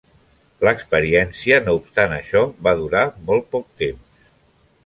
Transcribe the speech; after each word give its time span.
L'experiència, 0.67 1.59
no 1.67 1.77
obstant 1.81 2.17
això, 2.17 2.43
va 2.69 2.75
durar 2.83 3.07
molt 3.31 3.49
poc 3.55 3.73
temps. 3.83 4.29